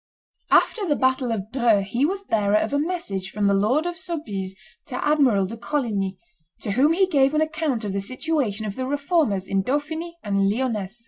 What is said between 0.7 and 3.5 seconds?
the battle of Dreux he was bearer of a message from